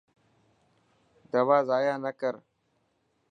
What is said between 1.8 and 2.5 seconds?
نا ڪر.